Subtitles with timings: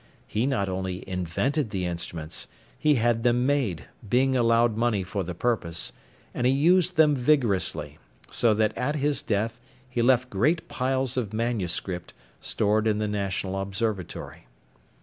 [0.25, 5.35] He not only invented the instruments, he had them made, being allowed money for the
[5.35, 5.93] purpose;
[6.33, 7.99] and he used them vigorously,
[8.31, 13.61] so that at his death he left great piles of manuscript stored in the national
[13.61, 14.47] observatory.